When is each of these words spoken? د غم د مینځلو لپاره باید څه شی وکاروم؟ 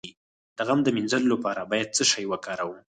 د 0.57 0.59
غم 0.67 0.79
د 0.83 0.87
مینځلو 0.95 1.31
لپاره 1.33 1.61
باید 1.71 1.93
څه 1.97 2.03
شی 2.11 2.23
وکاروم؟ 2.31 2.79